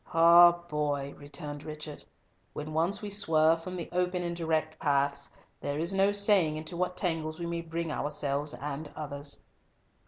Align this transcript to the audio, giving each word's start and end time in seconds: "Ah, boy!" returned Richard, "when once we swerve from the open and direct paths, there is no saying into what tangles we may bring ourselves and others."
"Ah, 0.15 0.53
boy!" 0.67 1.13
returned 1.15 1.61
Richard, 1.63 2.03
"when 2.53 2.73
once 2.73 3.03
we 3.03 3.11
swerve 3.11 3.63
from 3.63 3.75
the 3.77 3.87
open 3.91 4.23
and 4.23 4.35
direct 4.35 4.79
paths, 4.79 5.31
there 5.59 5.77
is 5.77 5.93
no 5.93 6.11
saying 6.11 6.57
into 6.57 6.75
what 6.75 6.97
tangles 6.97 7.39
we 7.39 7.45
may 7.45 7.61
bring 7.61 7.91
ourselves 7.91 8.55
and 8.55 8.91
others." 8.95 9.43